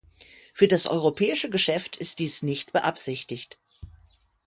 [0.55, 3.59] Für das europäische Geschäft ist dies nicht beabsichtigt.